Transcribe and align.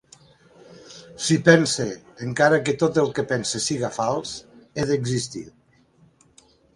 Si 1.25 1.35
pense, 1.49 1.85
encara 2.27 2.59
que 2.69 2.75
tot 2.83 2.97
el 3.01 3.11
que 3.19 3.25
pense 3.33 3.61
siga 3.65 3.91
fals, 3.99 4.31
he 4.77 4.87
d'existir. 4.93 5.45